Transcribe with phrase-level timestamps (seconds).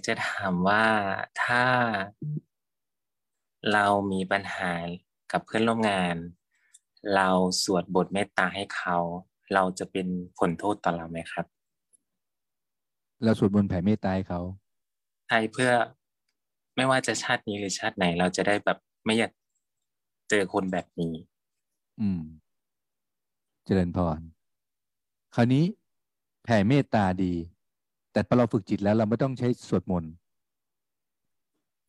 [0.00, 0.84] ากจะถามว่า
[1.44, 1.64] ถ้า
[3.72, 4.72] เรามีปัญหา
[5.32, 6.16] กับเพื่อนร่วมงาน
[7.14, 7.28] เรา
[7.62, 8.96] สวดบทเมตตาให้เขา
[9.54, 10.06] เราจะเป็น
[10.38, 11.46] ผลโทษต่อเราไหมครับ
[13.24, 14.40] เราสวดบนต์แผ่เมตตาให้เขา
[15.28, 15.70] ใช่เพื่อ
[16.76, 19.32] ไม่ว่าจะชาตินี้หรือชาติไหน เราจะได้แบบไม่อยาก
[20.30, 21.14] เจอคนแบบนี้
[22.00, 22.20] อืม
[23.64, 24.20] เจริญพร
[25.34, 25.64] คราวนี้
[26.44, 27.34] แผ่เมตตาดี
[28.12, 30.12] แต่พอเราฝึกจิตแล้วเราไม่ต้องใช้สวดมนต์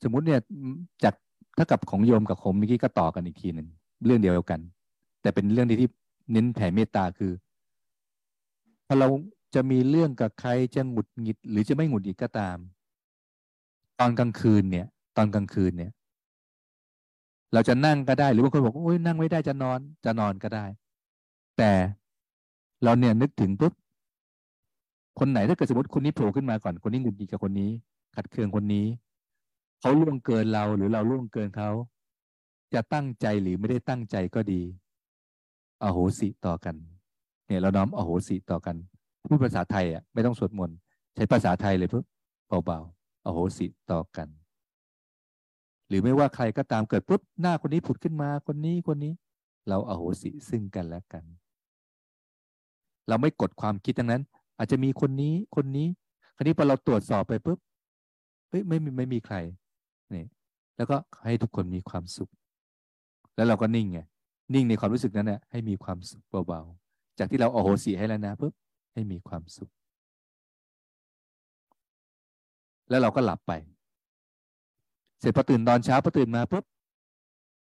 [0.04, 0.40] สมมุติเนี่ย
[1.04, 1.16] จาก
[1.58, 3.68] ถ้ากับของโยมกับผมเมื่อกี้ก็ต่อกันอีกทีหนึ่ง
[4.06, 4.60] เรื่องเดียวกัน
[5.22, 5.90] แต่เป็นเรื่องที่
[6.32, 7.32] เน้นแผ่เมตตาคือ
[8.88, 9.08] พอเรา
[9.56, 12.58] จะมีเรื่องกับใครจะหงุดหงิด หรือจะไม่หงุดหงิดก็ตาม
[14.00, 15.92] ตอนกลางคืนเนี่ย ตอนกลางคืนเนี่ย
[17.54, 20.66] เราจะนั่งก็ได้ หรือบางคนบอกโอ้ยนั่งไม่ได้จะนอนจะนอนก็ได้
[21.58, 21.72] แต่
[22.84, 23.74] เราเนี่ยนึกถึงปุ๊บ
[25.20, 27.71] คนไหนถ้าเกิดสมมติคนนี้โผล่ขึ้นมาก่อนคนนี้หงุดหงิดกับคนนี้
[28.15, 28.85] ขัดเคืองคนนี้
[29.79, 31.70] เขาล่วงเกินเราหรือเราล่วงเกินเขา
[32.73, 34.62] จะตั้งใจหรือไม่ได้ตั้งใจก็ดี
[35.84, 36.76] อโหสิต่อกัน
[37.48, 38.76] เนี่ยเราน้อมอโหสิต่อกัน
[39.29, 40.77] พูดภาษาไทยอะไม่ต้องสวดมนต์
[41.15, 42.04] ใช้ภาษาไทยเลยเพิ่ม
[42.65, 44.27] เบาๆอโหสิต่อกัน
[45.87, 49.13] หรือไม่ว่าใครก็ตามเกิดปุ๊บหน้าคนนี้ผุดขึ้นมาคนนี้คนนี้
[49.67, 51.23] เราอโหสิซึ่งกันและกัน
[53.07, 54.23] เราไม่กดความคิดดังนั้น
[54.62, 55.87] อาจจะมีคนนี้คนนี้
[56.35, 57.59] คราวนี้พอเราตรวจสอบไปปุ๊บ
[58.49, 59.35] เฮ้ยไม่มีไม่มีใคร
[60.13, 60.26] นี่
[60.77, 60.95] แล้วก็
[61.26, 62.29] ให้ทุกคนมีความสุข
[63.35, 63.99] แล้วเราก็นิ่งไง
[64.53, 68.53] นิ่งในความรู้สึกนั้นนะให้มีความสุขเบาๆจากที่เราโอโหสิให้แล้วนะปุ๊บ
[68.94, 69.69] ให้มีความสุข
[72.89, 73.51] แล้วเราก็หลับไป
[75.19, 76.63] เสร็จพอตื่นตอนเช้าพอตื่นมาปุ๊บ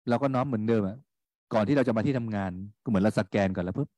[0.08, 0.98] เราก็น้อมเหมือนเดิมอะ
[1.52, 3.88] ก่อนที่เราจะมาที่ทำงานก็เหมือนเราสแกนก่อนแล้วปุ๊บ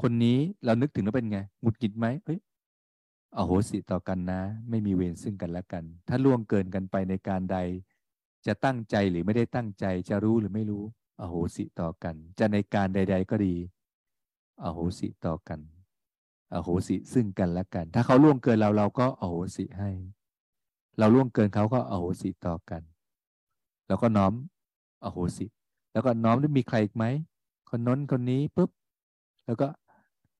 [0.00, 2.38] คนนี้เรานึกถึงแล้วเป็นไงหงุดหงิดไหมเฮ้ย
[3.36, 7.58] อโหสิต่อกันนะ ไม่มีเวรซึ่งกันและกัน ถ้าล่วงเกินกันไปในการใด
[8.46, 10.84] จะตั้งใจหรือไม่ได้ตั้งใจ จะรู้หรือไม่รู้
[11.20, 13.54] อโหสิต่อกัน จะในการใด ๆ ก็ดี
[14.62, 15.60] อโหสิต่อกัน
[16.54, 19.90] อโหสิซึ่งกันและกัน ถ้าเขาล่วงเกินเราเราก็อโหสิให้
[20.98, 22.82] เราล่วงเกินเขาก็อโหสิต่อกัน
[23.86, 24.32] แล้วก็น้อม
[25.04, 25.46] อโหสิ
[25.92, 27.04] แล้วก็น้อมได้มีใครอีกไหม
[27.70, 28.70] คนน้นคนนี้ปุ๊บ
[29.46, 29.66] แล้วก็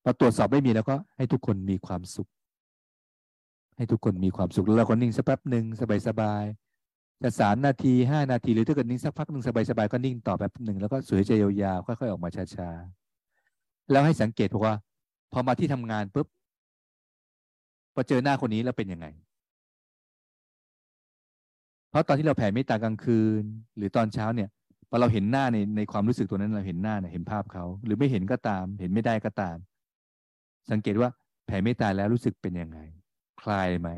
[0.03, 2.29] พอตรวจสอบไม่มีแล้วก็ให้ทุกคนมีความสุข
[3.77, 5.65] ให้ทุกคนมีความสุขแล้วเราก็นิ่งสักแป๊บหนึ่ง
[6.07, 14.75] สบายๆจะสามนาทีห้านาที หรือถ้าเกิดนิ่งสักพักหนึ่งสบายๆก็นิ่งต่อแป๊บหนึ่งแล้วก็สวยใจยาวๆค่อยๆออกมาช้าๆแล้วให้สังเกตว่า
[15.33, 16.27] พอมาที่ทำงานปุ๊บ
[17.93, 19.07] พอเจอหน้าคนนี้แล้วเป็นยังไง
[21.89, 23.43] เพราะตอนที่เราแผ่เมตตากลางคืน
[23.77, 24.49] หรือตอนเช้าเนี่ย
[24.89, 29.57] พอเราเห็นหน้าในในความรู้สึกตัวนั้นเราเห็นหน้าเนี่ยเห็นภาพเขาหรือไม่เห็นก็ตาม เห็นไม่ได้ก็ตาม
[30.69, 31.09] สังเกตว่า
[31.45, 32.79] แผ่เมตตาแล้วรู้สึกเป็นยังไง
[33.41, 33.89] คลายไหม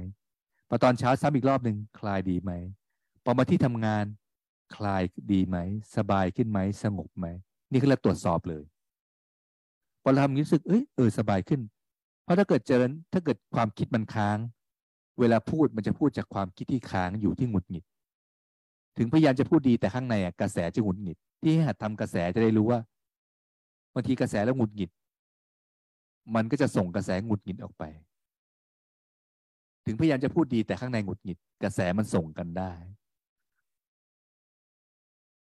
[0.70, 2.52] พอตอนเช้าซ้ำอีกรอบหนึ่งคลายดีไหม
[3.24, 4.06] พอมาที่ทำงาน
[4.76, 5.02] คลาย
[5.32, 5.58] ดีไหม
[5.96, 7.28] สบายขึ้นไหมสงบไหม
[7.72, 8.64] นี่คือเราตรวจสอบเลย
[10.04, 11.62] พอเราทำรู้สึกเอ้ยเออสบายขึ้น
[12.24, 12.80] เพราะถ้าเกิดเจอ
[13.14, 14.38] ถ้าเกิดความคิดมันค้าง
[15.20, 17.84] เวลาพูดมันจะพูดจากความคิดที่ค้างอยู่ที่หงุดหงิด
[18.98, 22.80] ถึงพยายามจะพูดดีแต่ข้างในอะกระแสจะหงุดหงิด ที่ให้หัดทำกระแสจะได้รู้ว่า
[23.94, 24.90] บางทีกระแสแล้วหงุดหงิด
[26.36, 27.84] มันก็จะส่งกระแสหงุดหงิดออกไป
[29.86, 32.72] ถึงพยายามจะพูดดีแต่ข้างในหงุดหงิด กระแสมันส่งกันได้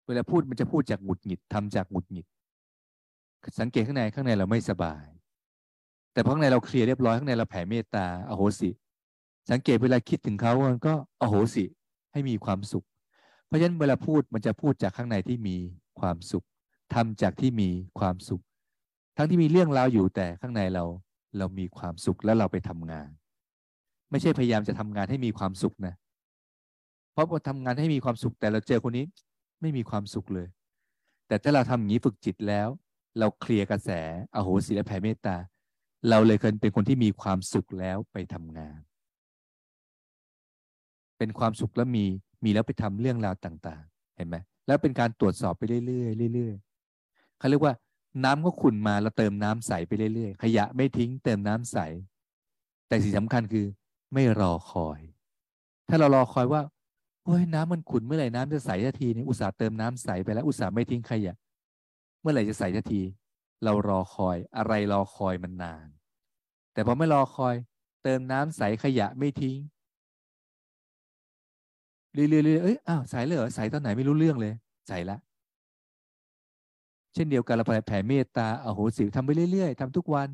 [0.06, 2.27] เวลาพูดมันจะพูดจากหงุดหงิดทำจากหงุดหงิด
[3.61, 5.05] สังเกตข้างในข้างในเราไม่สบาย
[6.12, 8.71] แต่ข้างในเราเคลียร์เรียบร้อยข้างในเราแผ่เมตตาอโหสิ
[9.50, 11.65] สังเกตเวลาคิดถึงเขามันก็อโหสิ
[12.12, 12.87] ให้มีความสุข
[13.47, 15.56] เพราะฉะนั้นเวลาพูดมันจะพูดจากข้างในที่มี
[16.00, 16.47] ความสุข
[16.94, 17.69] ทำจากที่มี
[17.99, 18.43] ความสุข
[19.17, 20.84] ทั้งที่มีเรื่องราวอยู่แต่ข้างในเรา
[21.39, 23.09] เรามีความสุขแล้วเราไปทำงาน
[24.11, 25.95] ไม่ใช่พยายามจะทำงานให้มีความสุขนะ
[27.12, 29.05] เพราะพอทำงานให้มีความสุขแต่เราเจอคนนี้
[29.61, 30.49] ไม่มีความสุขเลย
[31.28, 32.69] แต่ถ้าเราทำอย่างนี้ฝึกจิตแล้ว
[33.19, 33.91] เราเคลียร์กระแส
[34.35, 35.37] อโหสิและแผ่เมตตา
[36.08, 38.79] เราเลยเคยเป็นคนที่มีความสุขแล้วไปทำงาน
[41.19, 42.05] เป็นความสุขแล้วมี
[42.44, 44.37] มีแล้วไปทำเรื่องราวต่าง ๆ เห็นไหม
[44.67, 47.75] แล้วเป็นการตรวจสอบไปเรื่อยๆเรื่อยๆเขาเรียกว่า
[48.25, 51.79] น้ำก็ขุ่นมาเราเติมน้ำใสไปเรื่อยๆ ขยะไม่ทิ้งเติมน้ำใส
[52.88, 53.67] แต่สิ่งสำคัญคือ
[54.14, 55.00] ไม่รอคอย
[55.88, 56.62] ถ้าเรารอคอยว่า
[57.25, 61.35] โอ้ยน้ำมันขุ่นเมื่อไหร่น้ำจะใสทันทีนี่อุตส่าห์เติมน้ำใสไปแล้วอุตส่าห์ไม่ทิ้งขยะ
[62.20, 63.03] เมื่อไหร่จะใสทันที
[63.64, 65.87] เรารอคอยอะไรรอคอยมันนาน
[66.73, 67.55] แต่พอไม่รอคอย
[68.03, 69.58] เติมน้ำใสขยะไม่ทิ้ง
[72.15, 74.55] เรื่อยๆเอ้ยอ้าวใสเลยเหรอใสตอนไหนไม่รู้เรื่องเลย
[74.88, 75.19] ใสละ
[77.14, 80.29] เช่นเดียวกันเราแผ่เมตตาอโหสิทำไปเรื่อย ๆทำทุกวัน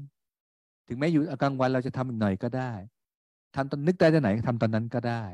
[0.88, 2.72] ถึงแม้อยู่กลางวันเราจะทำอีกหน่อยก็ได้
[3.56, 5.24] ทำตอนนึกได้ที่ไหนทำตอนนั้นก็ได้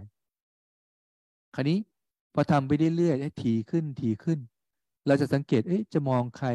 [1.55, 1.79] คราวนี้
[2.35, 4.39] พอทำไปเรื่อยๆทีขึ้นทีขึ้น
[5.07, 6.49] เราจะสังเกตเอ๊ะจะมองใคร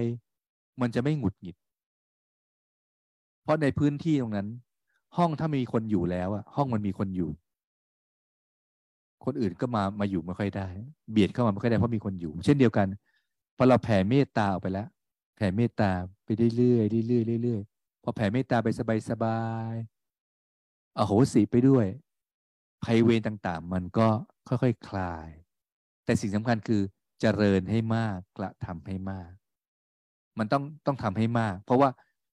[0.81, 1.55] มันจะไม่หงุดหงิด
[3.43, 4.47] เพราะในพื้นที่ตรงนั้น
[5.17, 7.29] ห้องถ้ามีคนอยู่แล้วอะห้องมันมีคนอยู่
[9.25, 10.67] คนอื่นก็มามาอยู่ไม่ค่อยได้
[11.11, 12.87] เบียดเข้ามาไม่ค่อยได้เพราะมีคนอยู่ เช่นเดียวกัน
[13.61, 14.87] พอเราแผ่เมตตาออกไปแล้ว
[15.35, 15.91] แผ่เมตตา
[16.23, 16.27] ไป
[16.57, 18.67] เรื่อยๆเรื่อยๆเรื่อยๆพอแผ่เมตตาไป
[19.09, 19.41] สบา
[19.71, 21.85] ยๆอโหสิไปด้วย
[22.83, 24.07] ภัยเวรต่างๆ มันก็
[24.47, 25.29] ค่อยๆคคลาย
[26.05, 26.81] แต่สิ่งสำคัญคือ
[27.21, 29.31] เจริญให้มากกระทำให้มาก
[30.37, 31.89] มันต้องต้องทำให้มาก เพราะว่า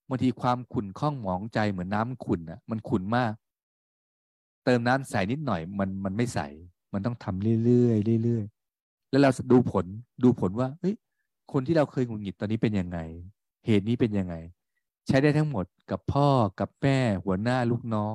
[0.09, 3.33] บางทีความขุ่นข้องหมองใจเหมือนน้ำขุ่นอะ มันขุ่นมาก
[4.65, 6.41] เติมน้ำใส่นิดหน่อย มันมันไม่ใส
[6.93, 9.87] มันต้องทำเรื่อยๆเรื่อยๆแล้วเราดูผล
[10.25, 10.95] ดูผลว่าเฮ้ย
[11.53, 12.99] คนที่เราเคยหงุดหงิดตอนนี้เป็นยังไง
[13.67, 14.35] เหตุนี้เป็นยังไง
[15.07, 16.29] ใช้ได้ทั้งหมดกับพ่อ
[16.61, 18.15] กับแม่หัวหน้าลูกน้อง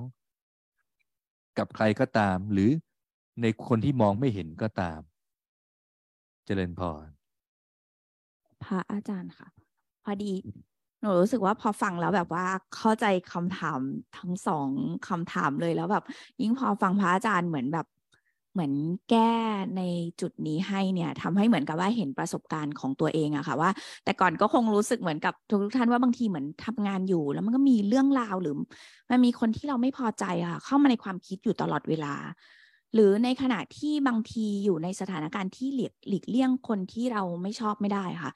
[1.57, 2.69] กับใครก็ตาม หรือ
[3.41, 4.99] ในคนที่มองไม่เห็นก็ตาม
[6.45, 7.05] เจริญพร
[8.63, 9.47] พระอาจารย์ค่ะ
[10.03, 10.33] พอดี
[10.99, 12.45] หนูรู้สึกว่าพอฟังแล้วแบบว่า
[12.75, 13.79] เข้าใจคำถาม
[14.17, 14.67] ทั้งสอง
[15.07, 16.03] คำถามเลยแล้วแบบ
[16.41, 17.87] ยิ่งพอฟังพระอาจารย์เหมือนแบบ
[18.53, 18.73] เหมือน
[19.09, 19.33] แก้
[19.77, 19.81] ใน
[20.21, 23.69] จุดนี้ให้เนี่ยทำให้เหมือนกับว่าเห็นประสบการณ์ของตัวเองอะค่ะว่า
[24.03, 28.55] แต่ก่อนก็คงรู้สึกเหมือนกับทุกท่านว่าบางทีเหมือนทำงานอยู่ แล้วมันก็มีเรื่องราวหรือ
[29.09, 32.13] มันมีคนที่เราไม่พอใจอะเข้ามาในความคิดอยู่ตลอดเวลา
[32.95, 38.31] หรือในขณะที่บางทีอยู่ในสถานการณ์ที่หลีกหลีกเลี่ยงคนที่เราไม่ชอบไม่ได้ค่ะ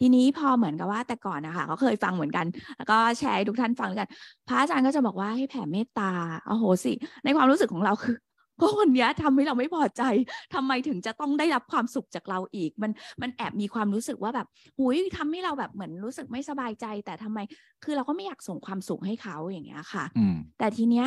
[0.00, 2.46] ทีนี้พอเหมือนกับว่าแต่ก่อนนะคะก็เคยฟังเหมือนกัน
[2.76, 4.08] แล้วก็แชร์ทุกท่านฟังกัน
[4.48, 6.10] พระอาจารย์ก็จะบอกว่าให้แผ่เมตตา
[6.46, 6.92] โอ้โหสิ
[7.24, 8.16] ในความรู้สึกของเราคือ
[8.60, 10.02] ก็คนนี้ทำให้เราไม่พอใจ
[10.54, 12.90] ทำไมถึงจะต้องได้รับความสุขจากเราอีก มัน
[13.22, 14.46] มันแอบมีความรู้สึกว่าแบบ
[14.78, 17.38] หุยทำให้เราแบบเหมือนรู้สึกไม่สบายใจ แต่ทำไม
[17.84, 20.04] คือเราก็ไม่อยากส่งความสุขให้เขาอย่างเงี้ยค่ะ
[20.58, 21.06] แต่ทีเนี้ย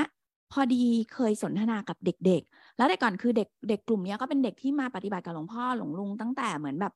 [0.52, 0.84] พอดี
[1.14, 6.94] เคยสนทนากับเด็ก ๆ แล้วแต่ก่อนคือเด็กเด็กกลุ่มนี้ก็เป็นเด็กที่มาปฏิบัติกับหลวงพ่อหลวงลุงตั้งแต่เหมือนแบบ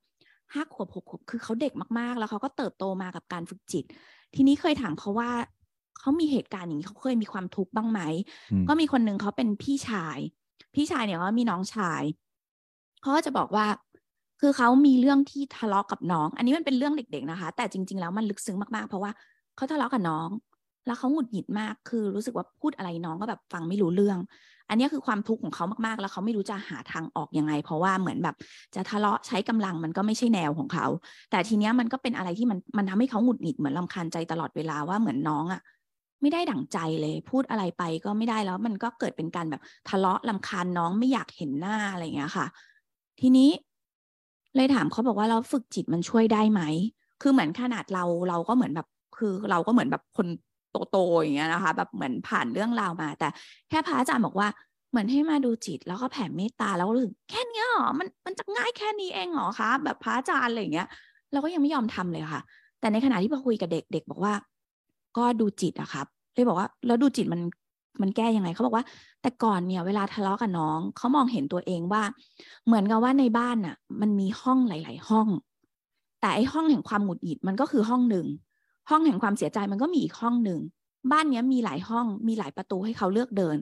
[0.54, 3.86] ห้าขวบหกขวบคือเขาเด็กมากๆ แล้วเขาก็เติบโตมากับการฝึกจิต
[4.36, 5.30] ทีนี้เคยถามเขาว่า
[6.00, 8.02] เขามีเหตุการณ์อย่างนี้เขาเคยมีความทุกข์บ้างไหม
[8.68, 10.20] ก็มีคนหนึ่งเขาเป็นพี่ชาย
[10.76, 12.04] พี่ชายเนี่ยเขามีน้องชาย
[13.02, 13.66] เขาก็จะบอกว่า
[14.42, 19.12] คือเขามีเรื่องที่ทะเลาะกับน้อง อันนี้มันเป็นเรื่องเด็ก ๆนะคะ แต่จริง ๆ แล้วมันลึกซึ้งมากๆ เพราะว่า
[19.56, 20.30] เขาทะเลาะกับน้อง
[20.88, 24.18] แล้วเขาหงุดหงิดมาก คือรู้สึกว่าพูดอะไรน้องก็แบบฟังไม่รู้เรื่อง
[24.70, 28.36] อันนี้คือความทุกข์ของเขามากๆ แล้วเขาไม่รู้จะหาทางออกยังไง เพราะว่าเหมือนแบบ
[28.76, 30.88] จะทะเลาะใช้กำลังมันก็ไม่ใช่แนวของเขา
[31.32, 35.62] แต่ทีเนี้ยมันก็เป็นอะไรที่มันมันทำให้เขาหงุดหงิดเหมือนลำคาญใจตลอดเวลาว่าเหมือนน้องอะ่ะ
[36.22, 42.46] ไม่ได้ดั่งใจเลย พูดอะไรไปก็ไม่ได้แล้วมันก็เกิดเป็นการแบบทะเลาะลำคาญน้องไม่อยากเห็นหน้าอะไรอย่างเงี้ยค่ะ
[43.22, 43.50] ทีนี้
[44.56, 46.62] เลยถามเขาบอกว่าเราฝึกจิตมันช่วยได้ไหม
[47.22, 48.88] คือเหมือนขนาดเราเราก็เหมือนแบบ
[49.18, 50.28] คือเราก็เหมือนแบบคน
[50.92, 53.28] โตๆอย่างเงี้ยนะคะ แบบเหมือนผ่านเรื่องราวมา แต่
[53.70, 54.48] แค่พระอาจารย์บอกว่า
[54.90, 60.88] เหมือนให้มาดูจิตแล้วก็แผ่เมตตาแล้วรู้สึกแค่นี้หรอมันมันจะง่ายแค่นี้เองเหรอคะแบบพระอาจารย์อะไรอย่างเงี้ย
[61.32, 62.42] เราก็ยังไม่ยอมทำเลยค่ะ
[62.80, 64.34] แต่ในขณะที่พอคุยกับเด็กเด็กบอกว่า
[65.18, 67.42] ก็ดูจิตอะครับเลยบอกว่า แล้วดูจิตมัน
[68.02, 68.86] มันแก้ยังไงเขาบอกว่า
[69.22, 72.04] แต่ก่อนเนี่ย เวลาทะเลาะกับน้องเขามองเห็นตัวเองว่า
[72.66, 75.28] เหมือนกับว่าในบ้านน่ะ มันมีห้องหลาย ๆ ห้อง
[76.22, 78.28] แต่ไอห้องแห่งความหงุดหงิดมันก็คือห้องหนึ่ง
[78.90, 80.60] ห้องแห่งความเสียใจมันก็มีอีกห้องหนึ่ง
[81.12, 83.58] บ้านเนี้ยมีหลายห้องมีหลายประตูให้เขาเลือกเดิน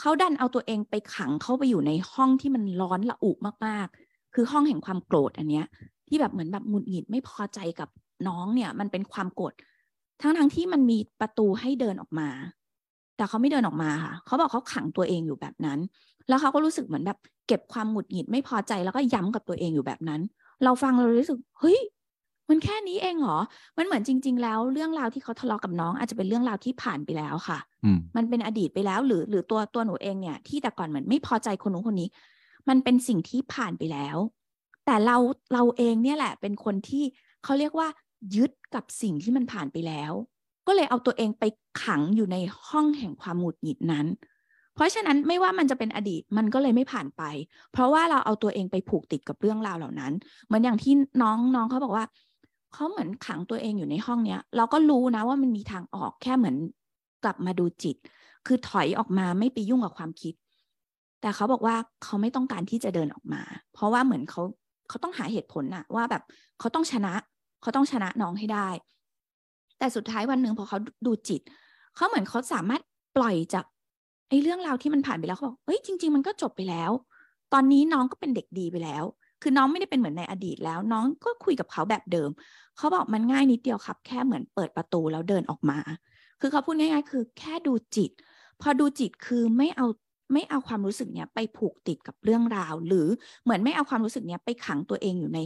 [0.00, 3.32] เขาดันเอาตัวเองไปขังเข้าไปอยู่ในห้องที่มันร้อนละอุ
[3.66, 5.66] มากๆ คือห้องแห่งความโกรธอันเนี้ย
[6.08, 7.88] ที่แบบเหมือนแบบหงุดหงิดไม่พอใจกับ
[8.28, 9.52] น้องเนี่ย มันเป็นความโกรธ
[10.22, 12.28] ทั้งทั้งที่มันมีประตูให้เดินออกมา
[13.16, 15.78] แต่เขาไม่เดินออกมาค่ะ เขาบอกเขาขังตัวเองอยู่แบบนั้น
[16.28, 20.20] แล้วเขาก็รู้สึกเหมือนแบบ เก็บความหงุดหงิดไม่พอใจแล้วก็ย้ำกับตัวเองอยู่แบบนั้น
[20.64, 21.78] เราฟังเรารู้สึกเฮ้ย
[22.50, 23.38] มันแค่นี้เองเหรอ
[23.78, 27.58] มันเหมือนจริง ๆ แล้วเรื่องราวที่เขาทะเลาะกับน้อง อาจจะเป็นเรื่องราวที่ผ่านไปแล้วค่ะ
[28.16, 32.08] มันเป็นอดีตไปแล้ว หรือหรือตัวตัวหนูเองเนี่ย ที่แต่ก่อนเหมือนไม่พอใจคนนู้นคนนี้
[32.68, 34.16] มันเป็นสิ่งที่ผ่านไปแล้ว
[34.86, 35.16] แต่เรา
[35.52, 37.04] เราเองเนี่ยแหละ เป็นคนที่
[37.44, 37.88] เขาเรียกว่า
[38.34, 40.12] ยึดกับสิ่งที่มันผ่านไปแล้ว
[40.66, 41.44] ก็เลยเอาตัวเองไป
[41.82, 42.36] ขังอยู่ใน
[42.68, 44.06] ห้องแห่งความหงุดหงิดนั้น
[44.74, 47.22] เพราะฉะนั้นไม่ว่ามันจะเป็นอดีตมันก็เลยไม่ผ่านไป
[47.72, 50.12] เพราะว่าเราเอาตัวเองไปผูกติดกับเรื่องราวเหล่านั้น
[50.46, 52.04] เหมือนอย่างที่น้องน้องเขาบอกว่า
[52.72, 56.56] เขาเหมือนขังตัวเองอยู่ในห้องเนี้ย เราก็รู้นะว่ามันมีทางออกแค่เหมือน
[57.24, 57.96] กลับมาดูจิต
[58.46, 60.34] คือถอยออกมาไม่ไปยุ่งกับความคิด
[61.20, 63.42] แต่เขาบอกว่าเขาไม่ต้องการที่จะเดินออกมา
[63.74, 64.42] เพราะว่าเหมือนเขา
[64.88, 66.22] เขาต้องหาเหตุผลอะว่าแบบ
[66.58, 67.14] เขาต้องชนะ
[67.64, 68.68] เขาต้องชนะน้องให้ได้
[69.78, 71.40] แต่สุดท้ายวันหนึ่งพอเขาดูจิต
[71.96, 72.82] เขาเหมือนเขาสามารถ
[73.16, 73.64] ปล่อยจาก
[74.28, 76.90] ไอ้เรื่องราวที่มันผ่านไปแล้วเขาบอกเฮ้ยจริง ๆ มันก็จบไปแล้ว
[77.52, 79.04] ตอนนี้น้องก็เป็นเด็กดีไปแล้ว
[79.42, 82.30] คือน้องไม่ได้เป็นเหมือนในอดีตแล้ว น้องก็คุยกับเขาแบบเดิม
[82.76, 85.78] เขาบอกมันง่ายนิดเดียวครับ แค่เหมือนเปิดประตูแล้วเดินออกมา
[86.40, 88.10] คือเขาพูดง่ายๆ คือแค่ดูจิต
[88.60, 89.86] พอดูจิตคือไม่เอา
[90.32, 93.06] ไม่เอาความรู้สึกเนี้ยไปผูกติดกับเรื่องราว หรือ
[93.44, 95.40] เหมือนไม่เอาความรู้สึกเนี้ยไปขังตัวเองอยู่ใน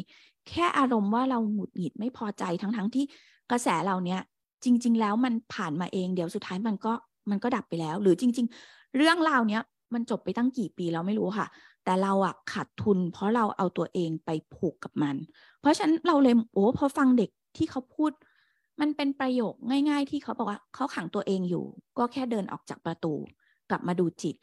[0.48, 3.04] แค่อารมณ์ว่าเราหงุดหงิดไม่พอใจทั้งๆทที่
[3.50, 4.20] กระแสเราเนี้ย
[4.64, 6.92] จริง ๆ แล้วมันผ่านมาเองเดี๋ยวสุดท้ายมันก็
[7.30, 9.62] มันก็ดับไปแล้ว หรือจริง ๆ เรื่องราวเนี้ย
[9.94, 11.46] มันจบไปตั้งกี่ปีแล้วไม่รู้ค่ะ
[11.84, 15.16] แต่เราอะขาดทุน เพราะเราเอาตัวเองไปผูกกับมัน
[15.60, 18.12] เพราะฉะนั้นเราเลยโอ้พอฟังเด็กที่เขาพูด
[18.80, 21.64] มันเป็นประโยคง่าย ๆ ที่เขาบอกว่าเขาขังตัวเองอยู่
[21.98, 23.14] ก็แค่เดินออกจากประตู
[23.70, 24.34] กลับมาดูจิต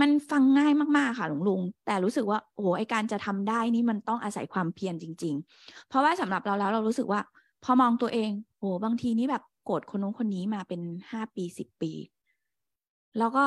[0.00, 7.20] มันฟังง่ายมากๆค่ะหลวงลุง แต่รู้สึกว่าโอ้ไอการจะทำได้นี่มันต้องอาศัยความเพียรจริง ๆ เพราะว่าสำหรับเราแล้วเรารู้สึกว่า
[7.64, 11.92] พอมองตัวเองโอ้บางทีนี่แบบโกรธคนนู้นคนนี้มาเป็นห้าปีสิบปี
[13.18, 13.42] แล้วก็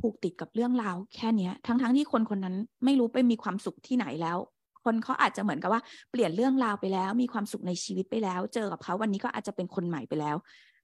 [0.00, 4.38] ผูกติดกับเรื่องราวแค่เนี้ย ทั้งๆทที่คนคนนั้นไม่รู้ไปมีความสุขที่ไหนแล้ว
[4.84, 10.36] คนเขาอาจจะเหมือนกับว่าเปลี่ยนเรื่องราวไปแล้ว มีความสุขในชีวิตไปแล้ว เจอกับเขาวันนี้ก็อาจจะเป็นคนใหม่ไปแล้ว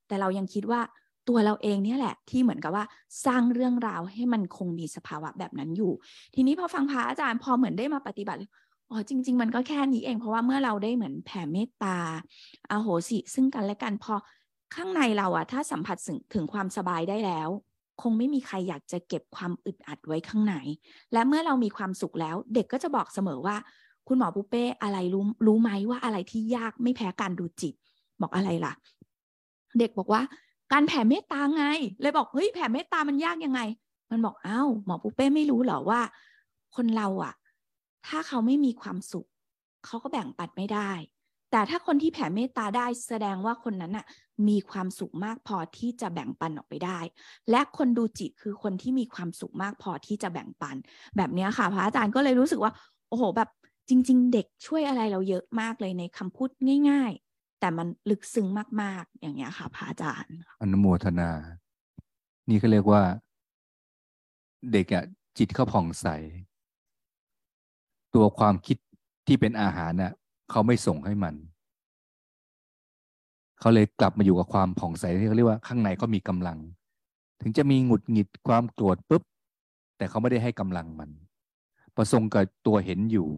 [0.09, 0.81] แต่เรายังคิดว่า
[1.29, 2.85] ตัวเราเองเนี่ยแหละที่เหมือนกับว่า
[3.27, 5.93] สร้างเรื่องราวให้มันคงมีสภาวะแบบนั้นอยู่
[6.35, 8.41] ทีนี้พอฟังพระอาจารย์พอเหมือนได้มาปฏิบัติ
[8.91, 11.99] อ๋อจริง ๆ มันก็แค่นี้เองเพราะว่าเมื่อเราได้เหมือนแผ่เมตตา
[12.71, 14.15] อาโหสิซึ่งกันและกันพอ
[14.75, 15.97] ข้างในเราอะถ้าสัมผัส
[16.35, 17.49] ถึงความสบายได้แล้ว
[18.03, 20.55] คงไม่มีใครอยากจะเก็บความอึดอัดไว้ข้างใน
[21.13, 23.57] และเมื่อเรามีความสุขแล้ว เด็กก็จะบอกเสมอว่า
[24.09, 27.75] คุณหมอปุเป้อะไรรู้รู้ไหมว่าอะไรที่ยากไม่แพ้การดูจิต
[28.21, 28.73] บอกอะไรล่ะ
[29.79, 30.23] เด็กบอกว่า
[30.73, 31.65] การแผ่เมตตาไง
[32.01, 33.61] เลยบอกเฮ้ยแผ่เมตตามันยากยังไง
[34.11, 36.01] มันบอกอ้าวหมอปุเป้ไม่รู้เหรอว่า
[36.77, 37.35] คนเราอะ
[38.07, 39.29] ถ้าเขาไม่มีความสุข
[39.85, 40.93] เขาก็แบ่งปันไม่ได้
[41.51, 44.07] แต่ถ้าคนที่แผ่เมตตาได้แสดงว่าคนนั้นน่ะ
[44.49, 46.99] มีความสุขมากพอที่จะแบ่งปันออกไปได้
[47.51, 50.77] และคนดูจิตคือคนที่มีความสุขมากพอที่จะแบ่งปัน
[51.17, 52.73] แบบนี้ค่ะพระอาจารย์ก็เลยรู้สึกว่า
[53.09, 53.49] โอ้โหแบบ
[53.89, 56.51] จริง ๆ เด็กช่วยอะไรเราเยอะมากเลยในคำพูด
[56.91, 57.13] ง่าย
[57.67, 58.47] แต่มันลึกซึ้ง
[58.83, 61.31] มาก ๆ อย่างเงี้ยค่ะพระอาจารย์ อนุโมทนา
[62.49, 63.03] นี่เขาเรียกว่า
[64.73, 65.05] เด็กอะ
[65.39, 66.07] จิตเขาผ่องใส
[68.15, 68.77] ตัวความคิด
[69.27, 70.13] ที่เป็นอาหารน่ะ
[70.51, 71.35] เขาไม่ส่งให้มัน
[73.61, 76.59] เขาเลยกลับมาอยู่กับความผ่องใสที่เขาเรียกว่าข้างในเขามีกำลัง
[77.41, 79.23] ถึงจะมีหงุดหงิดความโกรธปุ๊บ
[79.97, 81.11] แต่เขาไม่ได้ให้กำลังมัน
[81.97, 83.29] ประสงค์กับตัวเห็นอยู่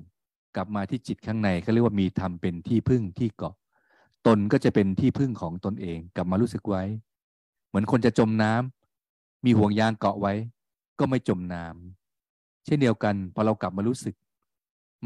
[0.57, 3.55] กลับมาที่จิตข้างในเขาเรียกว่ามีธรรมเป็นที่พึ่งที่เกาะ
[4.27, 6.83] ตนก็จะเป็นที่พึ่งของตนเองกลับมารู้สึกไว้
[7.69, 10.33] เหมือนคนจะจมน้ำมีห่วงยางเกาะไว้
[10.99, 14.15] ก็ไม่จมน้ำเช่นเดียวกันพอเรากลับมารู้สึก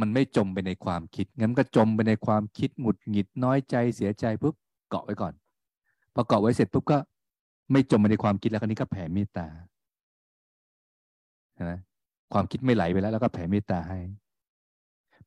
[0.01, 4.55] มันไม่จมไปในความคิดงั้นก็จมไปในความคิดหงุดหงิดน้อยใจเสียใจปุ๊บ
[4.89, 5.33] เกาะไว้ก่อน
[6.15, 6.99] พอเกาะไว้เสร็จปุ๊บก็
[7.73, 9.47] ไม่จมไปในความคิดแล้วคราวนี้ก็แผ่เมตตา
[11.71, 11.81] นะ
[12.33, 13.99] ความคิดไม่ไหลไปแล้ว แล้วก็แผ่เมตตาให้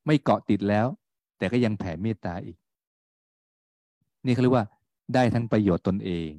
[0.05, 0.87] ไม่เกาะติดแล้ว
[1.37, 2.57] แต่ก็ยังแผ่เมตตาอีก
[4.25, 4.65] นี่เขาเรียกว่า
[5.13, 6.29] ได้ทั้งประโยชน์ตนเอง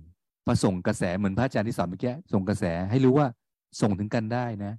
[0.45, 3.27] พอส่งกระแสเหมือนพระอาจารย์ที่สอนเมื่อกี้ส่งกระแสให้รู้ว่า
[3.81, 4.73] ส่งถึงกันได้นะ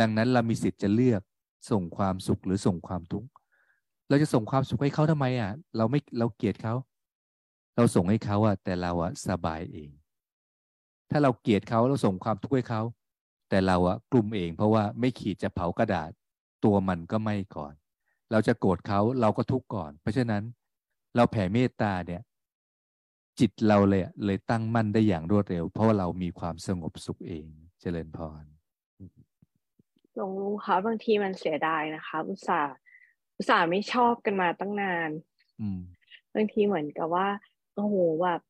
[0.00, 1.22] ดังนั้นเรามีสิทธิ์จะเลือก
[1.70, 3.28] ส่งความสุขหรือส่งความทุกข์
[4.08, 6.74] เราจะส่งความสุขให้เขาทำไมอะ เราไม่เราเกลียดเขา
[7.76, 9.90] เราส่งให้เขาอะ แต่เราอะสบายเอง
[11.10, 12.82] ถ้าเราเกลียดเขาเราส่งความทุกข์ให้เขา
[13.48, 16.10] แต่เราอะกลุ่มเองเพราะว่าไม่ขีดจะเผากระดาษ
[16.64, 17.72] ตัวมันก็ไม่ก่อน
[18.30, 20.42] เราจะโกรธเขาเราก็ทุกข์ก่อน เพราะฉะนั้น
[21.16, 22.22] เราแผ่เมตตาเนี่ย
[23.38, 27.46] จิตเราเลยเลยตั้งมั่นได้อย่างรวดเร็ว เพราะว่าเรามีความสงบสุขเอง
[27.80, 28.44] เจริญพร
[30.14, 32.74] หลวงลุงคะบางทีมันเสียดายนะคะ อุตส่าห์
[33.36, 35.10] อุตส่าห์ไม่ชอบกันมาตั้งนาน
[35.60, 35.80] อืม
[36.34, 37.28] บางทีเหมือนกับว่า
[37.74, 38.40] โอ้โหแบบ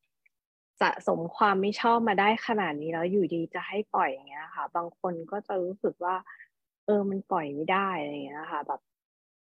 [0.80, 6.16] สะสมความไม่ชอบมาได้ขนาดนี้แล้วอยู่ดีจะให้ปล่อยอย่างเงี้ยค่ะ บางคนก็จะรู้สึกว่า
[6.84, 8.80] เออมันปล่อยไม่ได้อะไรเงี้ยค่ะ แบบ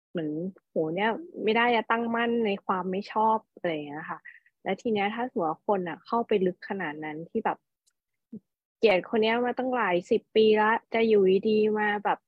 [0.09, 0.31] เหมือน
[0.69, 1.11] โหเนี่ย
[1.43, 4.19] ไม่ได้จะตั้งมั่นในความไม่ชอบอะไรเงี้ยค่ะ
[4.63, 7.57] และทีเนี้ยถ้าสมมติคนอะ เข้าไปลึกขนาดนั้นที่แบบ
[8.79, 12.19] เกลียดคนเนี้ยมาตั้งหลายสิบปีแล้วจะอยู่ดีมาแบบ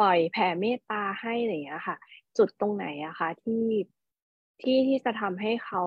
[0.00, 1.96] ปล่อยแผ่เมตตาให้อะไรอย่างเงี้ยค่ะ
[2.36, 3.64] จุดตรงไหนอะคะที่
[4.60, 5.82] ที่ที่จะทำให้เขา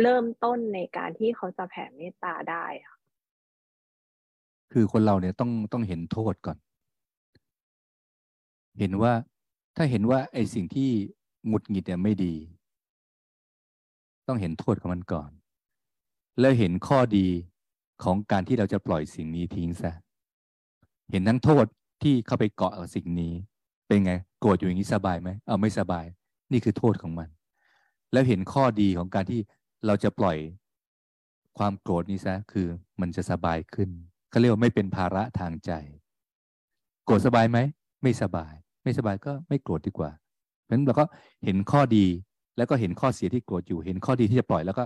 [0.00, 2.96] เริ่มต้นในการที่เขาจะแผ่เมตตาได้ค่ะ
[4.72, 6.58] คือคนเราเนี่ยต้องต้องเห็นโทษก่อน
[8.78, 9.12] เห็นว่า
[9.76, 10.90] ถ้าเห็นว่าไอ้สิ่งที่
[11.46, 12.34] หงุดหงิดเนี่ยไม่ดี
[14.26, 15.30] ต้องเห็นโทษของมันก่อน
[16.40, 17.26] แล้วเห็นข้อดี
[18.04, 19.92] ของการที่เราจะปล่อยสิ่งนี้ทิ้งซะ
[21.10, 21.64] เห็นทั้งโทษ
[22.02, 23.32] ที่เข้าไปเกาะกับสิ่งนี้
[23.86, 26.06] เป็นไงโกรธอยู่อย่างนี้สบายไหมเอาไม่สบาย
[26.52, 27.28] นี่คือโทษของมัน
[28.12, 29.40] แล้วเห็นข้อดีของการที่
[29.86, 30.36] เราจะปล่อย
[31.58, 32.66] ความโกรธนี้ซะคือ
[33.00, 33.90] มันจะสบายขึ้น
[34.30, 35.72] เขาเรียกว่าไม่เป็นภาระทางใจ
[37.04, 37.58] โกรธสบายไหม
[38.02, 38.54] ไม่สบาย
[38.84, 41.04] ไม่สบายก็ไม่โกรธดีกว่าเพราะฉะนั้นเราก็
[41.44, 42.04] เห็นข้อดี
[42.56, 44.84] แล้วก็เห็นข้อเสียที่โกรธอยู่ เห็นข้อดีที่จะปล่อยแล้วก็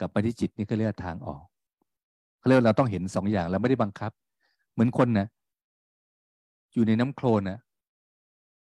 [0.00, 1.42] กลับไปที่จิตนี่ก็เรียกทางออก
[2.38, 4.10] เขาเรียกเราต้องเห็นสองอย่างเราไม่ได้บังคับ
[4.72, 5.26] เหมือนคนนะ
[6.72, 7.58] อยู่ในน้ำโคลนนะ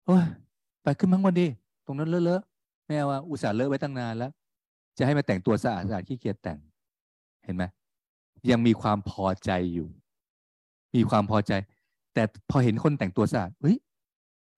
[0.06, 0.26] โอ้ย
[0.84, 1.48] ไปขึ้นมั้งวันดี
[1.86, 4.32] ตรงนั้นเลอะๆแม่ว่าอุตส่าห์เลอะไว้ตั้งนานแล้ว
[4.98, 6.60] จะให้มาแต่งตัวสะอาดสะอาดขี้เกียจแต่ง
[7.46, 7.64] เห็นไหม
[8.50, 9.88] ยังมีความพอใจอยู่
[10.96, 11.54] มีความพอใจ
[12.14, 13.78] แต่พอเห็นคนแต่งตัวสะอาดเฮ้ย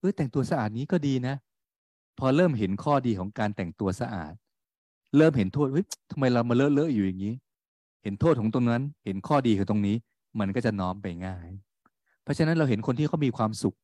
[0.05, 1.35] ออแต่งตัวสะอาดนี้ก็ดีนะ
[2.19, 4.33] พอเริ่มเห็นข้อดีของการแต่งตัวสะอาด
[5.17, 7.33] เริ่มเห็นโทษเฮ้ยทำไมเรามาเลอะเลอะอยู่อย่างนี้
[8.03, 9.95] เห็นโทษของตรงนั้น เห็นข้อดีของตรงนี้
[10.39, 11.47] มันก็จะน้อมไปง่าย
[12.23, 13.75] เพราะฉะนั้นเราเห็นคนที่เขามีความสุข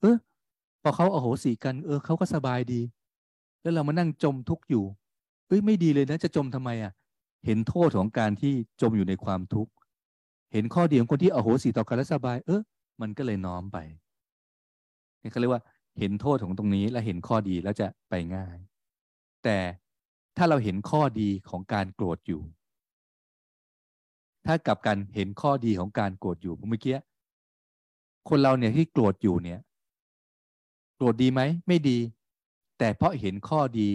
[0.00, 0.16] เออ
[0.82, 2.80] พอเขาโอโหสีกัน เออเขาก็สบายดี
[3.62, 4.84] แล้วเรามานั่งจมทุกข์อยู่
[5.48, 6.92] เอ้ยไม่ดีเลยนะ จะจมทำไมอะ
[7.46, 9.72] เห็นโทษของการที่จมอยู่ในความทุกข์
[10.52, 12.62] เห็นข้อดีของคนที่โอโหสีต่อกันแล้วสบาย เออ
[13.00, 13.78] มันก็เลยน้อมไป
[15.22, 15.62] นี่เขาเรียกว่า
[15.98, 18.56] เห็นโทษของตรงนี้และเห็นข้อดีแล้วจะไปง่าย
[19.44, 19.58] แต่
[20.36, 22.42] ถ้าเราเห็นข้อดีของการโกรธอยู่
[24.46, 26.98] ถ้ากลับการเห็นข้อดีของการโกรธอยู่เมื่อกี้
[28.28, 29.60] คนเราเนี่ยที่โกรธอยู่เนี่ย
[30.96, 31.98] โกรธดีไหมไม่ดี
[32.78, 33.90] แต่เพราะเห็นข้อดี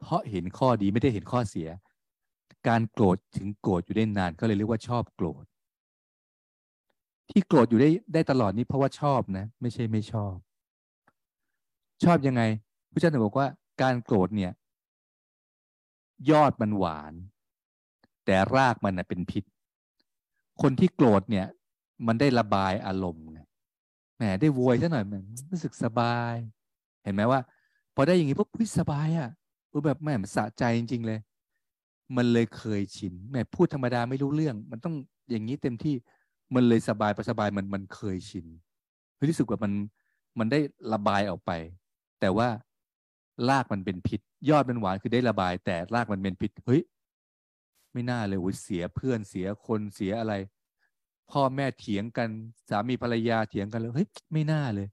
[0.00, 1.68] เพราะเห็นข้อดีไม่ได้เห็นข้อเสีย
[2.68, 5.44] การโกรธถึงโกรธอยู่ได้นานก็เลยเรียกว่าชอบโกรธ
[7.30, 10.34] ที่โกรธอยู่ได้ได้ตลอดนี้เพราะว่าชอบนะ ไม่ใช่ไม่ชอบ
[12.04, 12.42] ชอบยังไง
[12.92, 13.46] พระเจ้าบอกว่า
[13.82, 14.52] การโกรธเนี่ย
[16.30, 17.12] ยอดมันหวาน
[18.24, 19.44] แต่รากมันเป็นพิษ
[20.62, 21.46] คนที่โกรธเนี่ย
[22.06, 23.40] มันได้ระบายอารมณ์ไง
[24.16, 26.34] แหมได้โวยซะหน่อยมันรู้สึกสบาย
[27.02, 27.40] เห็นไหมว่า
[27.94, 29.30] พอได้อย่างนี้ปุ๊บสบายอะ่ะ
[29.86, 31.18] แบบแหมมันสะใจจริง ๆ เลย
[32.16, 34.94] มันเลยเคยชินแหมพูดธรรมดาไม่รู้เรื่อง มันต้อง
[35.30, 35.94] อย่างนี้เต็มที่
[36.54, 38.46] มันเลยสบายประสบายมันมันเคยชิน
[39.28, 39.72] รู้สึกว่ามัน
[40.38, 40.60] มันได้
[40.92, 41.52] ระบายออกไป
[42.20, 42.48] แต่ว่า
[43.48, 46.82] รากมันเป็นพิษ ยอดมันหวานคือได้ระบาย แต่รากมันเป็นพิษเฮ้ย
[47.92, 50.34] ไม่น่าเลยโอ้เสียเพื่อนเสียคนเสียอะไร
[51.30, 52.28] พ่อแม่เถียงกัน
[52.68, 54.88] สามีภรรยาเถียงกันแล้วเฮ้ยไม่น่าเลย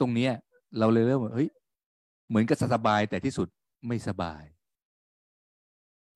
[0.00, 0.32] ตรงเนี้ย
[0.78, 1.50] เราเลยเริ่มเฮ้ย
[2.28, 3.48] เหมือนกับสบายแต่ที่สุด
[3.86, 4.42] ไม่สบาย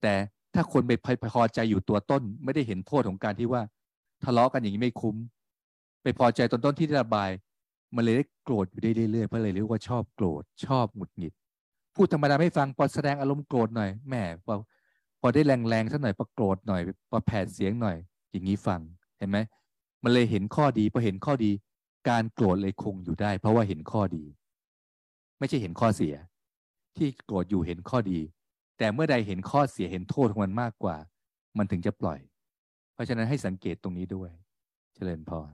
[0.03, 0.15] แต่
[0.57, 0.93] ถ้าคนไป
[1.35, 3.63] พอใจอยู่ตัวต้น ไม่ได้เห็นโทษของการที่ว่า
[4.25, 5.17] ทะเลาะกันอย่างนี้ไม่คุ้ม
[6.03, 7.31] ไปพอใจตนต้นที่ระบาย
[7.95, 11.33] มันเลยได้โกรธอยู่ได้เรื่อยๆเพราะเลยเรียกว่าชอบโกรธชอบหงุดหงิด
[11.95, 14.15] พูดธรรมดาไม่ฟังพอแสดงอารมณ์โกรธหน่อยแหม
[14.45, 14.55] พอ
[15.21, 17.97] พอได้แรงๆสักหน่อยพอโกรธหน่อยพอแผดเสียงหน่อย
[18.31, 18.81] อย่างนี้ฟัง
[19.19, 19.39] เห็นไหม
[20.03, 21.51] มันเลยเห็นข้อดีพอเห็นข้อดี
[22.09, 24.25] การโกรธเลยคงอยู่ได้ เพราะว่าเห็นข้อดี
[25.39, 26.15] ไม่ใช่เห็นข้อเสีย
[26.97, 28.19] ที่โกรธอยู่เห็นข้อดี
[28.79, 30.97] แต่เมื่อใดเห็นข้อเสียเห็นโทษของมันมากกว่า
[31.59, 32.21] มันถึงจะปล่อย
[32.95, 34.31] เพราะฉะนั้นให้สังเกตตรงนี้ด้วย
[34.95, 35.53] เจริญพร